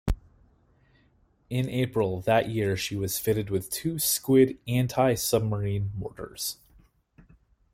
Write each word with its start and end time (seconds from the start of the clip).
In 1.51 1.69
April 1.69 2.21
that 2.21 2.49
year 2.49 2.75
she 2.75 2.95
was 2.95 3.19
fitted 3.19 3.51
with 3.51 3.69
two 3.69 3.99
Squid 3.99 4.57
anti-submarine 4.67 5.91
mortars. 5.95 6.57